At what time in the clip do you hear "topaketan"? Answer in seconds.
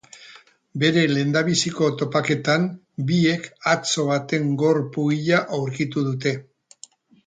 1.99-2.67